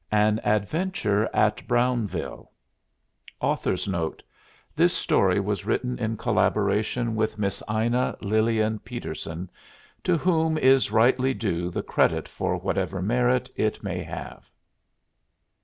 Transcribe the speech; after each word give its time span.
AN 0.11 0.39
ADVENTURE 0.43 1.29
AT 1.31 1.67
BROWNVILLE 1.67 2.51
This 4.75 4.93
story 4.93 5.39
was 5.39 5.65
written 5.67 5.99
in 5.99 6.17
collaboration 6.17 7.13
with 7.15 7.37
Miss 7.37 7.61
Ina 7.71 8.17
Lillian 8.21 8.79
Peterson, 8.79 9.47
to 10.03 10.17
whom 10.17 10.57
is 10.57 10.89
rightly 10.91 11.35
due 11.35 11.69
the 11.69 11.83
credit 11.83 12.27
for 12.27 12.57
whatever 12.57 12.99
merit 12.99 13.51
it 13.55 13.83
may 13.83 14.01
have. 14.01 14.49